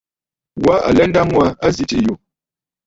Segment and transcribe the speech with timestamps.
[0.65, 2.13] Wa alɛ nda ŋû aa a zi tsiʼì yù.